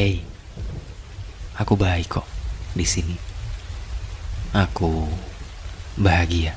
[0.00, 0.24] Hey,
[1.60, 2.24] aku baik kok
[2.72, 3.12] di sini.
[4.56, 5.04] Aku
[6.00, 6.56] bahagia,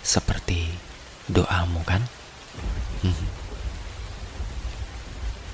[0.00, 0.64] seperti
[1.28, 2.00] doamu kan?
[3.04, 3.28] Hmm.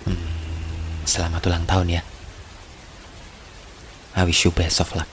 [0.07, 2.03] Hmm, selamat ulang tahun ya.
[4.15, 5.11] I wish you best of luck.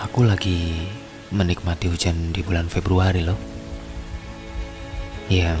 [0.00, 0.88] Aku lagi
[1.34, 3.38] menikmati hujan di bulan Februari loh.
[5.26, 5.58] Yang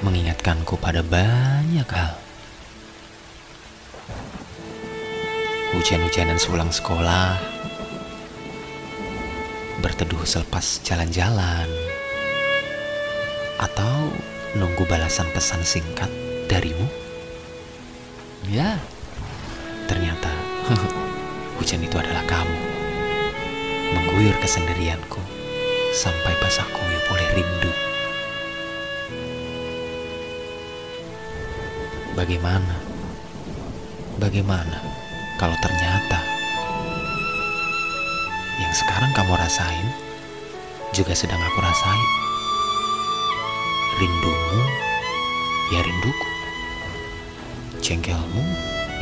[0.00, 2.16] mengingatkanku pada banyak hal.
[5.76, 7.36] Hujan-hujanan sepulang sekolah,
[9.84, 11.68] berteduh selepas jalan-jalan,
[13.60, 14.08] atau
[14.56, 16.08] nunggu balasan pesan singkat
[16.48, 16.88] darimu.
[18.48, 18.80] Ya,
[19.84, 20.32] ternyata
[21.60, 22.75] hujan itu adalah kamu
[24.06, 25.18] mengguyur kesendirianku
[25.90, 27.72] sampai basah kuyup oleh rindu.
[32.14, 32.78] Bagaimana?
[34.22, 34.78] Bagaimana
[35.42, 36.22] kalau ternyata
[38.62, 39.90] yang sekarang kamu rasain
[40.94, 42.10] juga sedang aku rasain?
[43.98, 44.60] Rindumu,
[45.74, 46.28] ya rinduku.
[47.82, 48.44] Jengkelmu,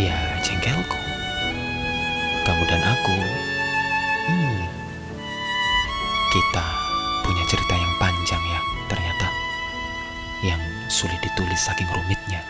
[0.00, 0.98] ya jengkelku.
[2.48, 3.16] Kamu dan aku,
[6.34, 6.66] kita
[7.22, 9.30] punya cerita yang panjang ya ternyata.
[10.42, 12.42] Yang sulit ditulis saking rumitnya.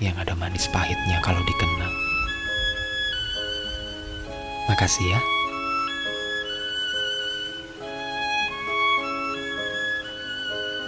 [0.00, 1.94] Yang ada manis pahitnya kalau dikenang.
[4.72, 5.20] Makasih ya.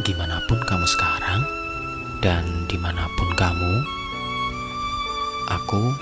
[0.08, 1.44] Gimanapun kamu sekarang
[2.24, 3.74] dan di mana pun kamu,
[5.52, 5.92] aku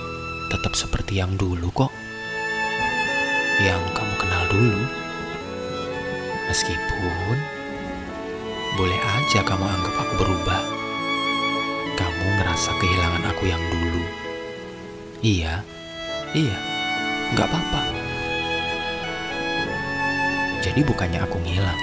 [0.47, 1.91] tetap seperti yang dulu kok.
[3.59, 5.06] Yang kamu kenal dulu.
[6.47, 7.37] Meskipun
[8.77, 10.63] boleh aja kamu anggap aku berubah.
[11.97, 14.05] Kamu ngerasa kehilangan aku yang dulu.
[15.25, 15.65] Iya,
[16.37, 16.57] iya,
[17.35, 17.83] gak apa-apa.
[20.61, 21.81] Jadi bukannya aku ngilang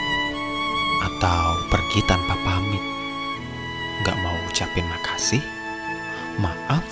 [1.12, 2.84] atau pergi tanpa pamit.
[4.04, 5.44] Gak mau ucapin makasih,
[6.40, 6.84] maaf,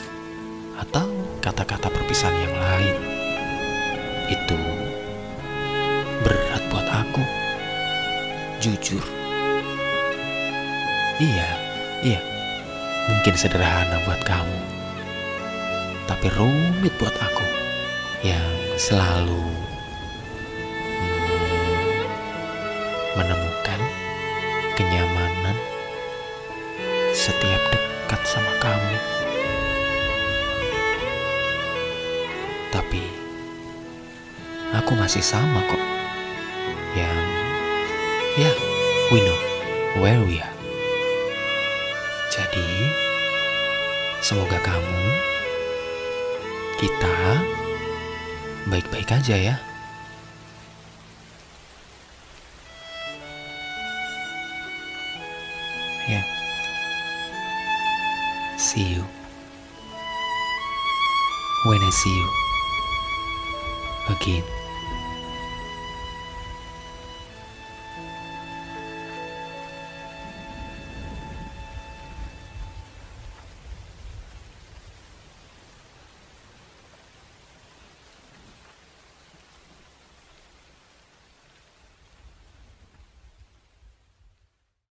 [0.79, 1.07] atau
[1.43, 3.10] kata-kata perpisahan yang lain.
[8.61, 9.01] Jujur.
[11.17, 11.49] Iya,
[12.05, 12.21] iya,
[13.09, 14.59] mungkin sederhana buat kamu,
[16.05, 17.45] tapi rumit buat aku
[18.21, 19.41] yang selalu
[23.17, 23.81] menemukan
[24.77, 25.57] kenyamanan
[27.17, 28.97] setiap dekat sama kamu.
[32.69, 33.03] Tapi
[34.77, 35.81] aku masih sama kok,
[36.93, 37.30] yang Ya,
[38.41, 38.57] yeah,
[39.13, 39.37] we know
[40.01, 40.55] where we are.
[42.33, 42.89] Jadi,
[44.25, 45.03] semoga kamu,
[46.81, 47.17] kita
[48.65, 49.55] baik-baik aja ya.
[56.09, 56.17] Ya.
[56.17, 56.25] Yeah.
[58.57, 59.05] See you.
[61.69, 62.29] When I see you
[64.09, 64.60] again.